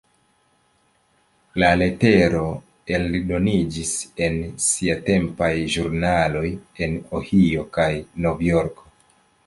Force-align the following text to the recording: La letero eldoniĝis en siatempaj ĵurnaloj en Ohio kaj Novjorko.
La 1.63 1.69
letero 1.81 2.41
eldoniĝis 2.97 3.93
en 4.29 4.41
siatempaj 4.71 5.53
ĵurnaloj 5.77 6.45
en 6.87 7.01
Ohio 7.21 7.71
kaj 7.79 7.91
Novjorko. 8.27 8.95